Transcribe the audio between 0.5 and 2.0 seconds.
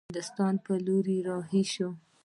پر لور رهي شي.